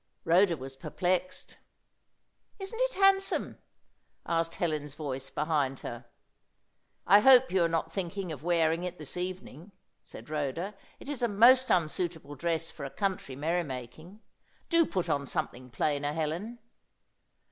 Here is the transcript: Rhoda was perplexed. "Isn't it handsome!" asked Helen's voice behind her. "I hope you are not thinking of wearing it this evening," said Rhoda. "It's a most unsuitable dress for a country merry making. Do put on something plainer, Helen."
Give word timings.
Rhoda 0.23 0.57
was 0.57 0.75
perplexed. 0.75 1.59
"Isn't 2.57 2.79
it 2.89 2.93
handsome!" 2.95 3.59
asked 4.25 4.55
Helen's 4.55 4.95
voice 4.95 5.29
behind 5.29 5.81
her. 5.81 6.07
"I 7.05 7.19
hope 7.19 7.51
you 7.51 7.63
are 7.63 7.67
not 7.67 7.93
thinking 7.93 8.31
of 8.31 8.41
wearing 8.43 8.83
it 8.83 8.97
this 8.97 9.15
evening," 9.15 9.73
said 10.01 10.27
Rhoda. 10.31 10.73
"It's 10.99 11.21
a 11.21 11.27
most 11.27 11.69
unsuitable 11.69 12.33
dress 12.33 12.71
for 12.71 12.83
a 12.83 12.89
country 12.89 13.35
merry 13.35 13.63
making. 13.63 14.21
Do 14.69 14.87
put 14.87 15.07
on 15.07 15.27
something 15.27 15.69
plainer, 15.69 16.13
Helen." 16.13 16.57